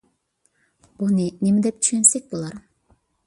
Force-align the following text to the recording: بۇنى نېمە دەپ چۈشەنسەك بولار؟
بۇنى 1.01 1.27
نېمە 1.47 1.63
دەپ 1.67 1.77
چۈشەنسەك 1.87 2.27
بولار؟ 2.35 2.57